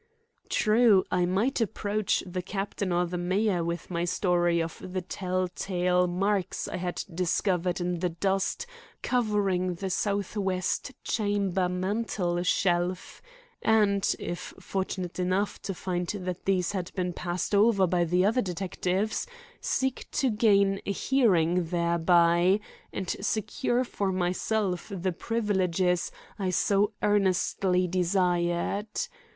True, 0.49 1.03
I 1.11 1.27
might 1.27 1.61
approach 1.61 2.23
the 2.25 2.41
captain 2.41 2.91
or 2.91 3.05
the 3.05 3.19
major 3.19 3.63
with 3.63 3.91
my 3.91 4.03
story 4.03 4.59
of 4.59 4.81
the 4.83 5.03
tell 5.03 5.47
tale 5.47 6.07
marks 6.07 6.67
I 6.67 6.77
had 6.77 7.03
discovered 7.13 7.79
in 7.79 7.99
the 7.99 8.09
dust 8.09 8.65
covering 9.03 9.75
the 9.75 9.91
southwest 9.91 10.91
chamber 11.03 11.69
mantel 11.69 12.41
shelf, 12.41 13.21
and, 13.61 14.15
if 14.17 14.55
fortunate 14.59 15.19
enough 15.19 15.61
to 15.61 15.73
find 15.75 16.07
that 16.07 16.45
these 16.45 16.71
had 16.71 16.91
been 16.95 17.13
passed 17.13 17.53
over 17.53 17.85
by 17.85 18.03
the 18.03 18.25
other 18.25 18.41
detectives, 18.41 19.27
seek 19.59 20.07
to 20.13 20.31
gain 20.31 20.81
a 20.87 20.91
hearing 20.91 21.65
thereby 21.65 22.59
and 22.91 23.15
secure 23.23 23.83
for 23.83 24.11
myself 24.11 24.91
the 24.91 25.11
privileges 25.11 26.11
I 26.39 26.49
so 26.49 26.93
earnestly 27.03 27.87
desired. 27.87 28.87